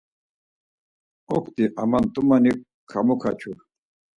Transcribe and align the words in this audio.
Okti 1.37 1.63
amamtumani 1.81 2.51
kamukaçu. 2.89 3.51